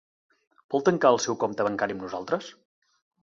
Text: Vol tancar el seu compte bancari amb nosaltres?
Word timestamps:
Vol 0.75 0.83
tancar 0.87 1.11
el 1.17 1.19
seu 1.27 1.37
compte 1.45 1.67
bancari 1.69 1.97
amb 1.97 2.05
nosaltres? 2.05 2.51